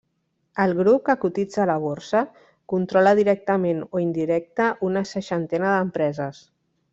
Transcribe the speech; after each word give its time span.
El 0.61 0.71
grup, 0.77 1.01
que 1.09 1.15
cotitza 1.25 1.59
a 1.65 1.67
la 1.69 1.75
borsa, 1.83 2.21
controla 2.73 3.13
directament 3.19 3.85
o 3.91 4.01
indirecta 4.05 4.71
una 4.89 5.05
seixantena 5.11 5.77
d'empreses. 5.77 6.43